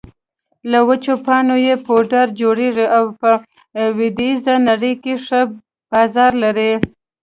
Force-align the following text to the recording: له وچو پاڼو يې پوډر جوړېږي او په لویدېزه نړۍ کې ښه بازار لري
له 0.71 0.79
وچو 0.87 1.13
پاڼو 1.25 1.55
يې 1.65 1.75
پوډر 1.85 2.25
جوړېږي 2.41 2.85
او 2.97 3.03
په 3.19 3.29
لویدېزه 3.79 4.53
نړۍ 4.69 4.93
کې 5.03 5.13
ښه 5.25 5.41
بازار 5.91 6.31
لري 6.43 6.71